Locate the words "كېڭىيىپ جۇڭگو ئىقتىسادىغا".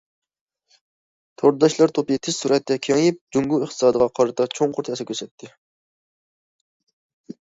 2.87-4.07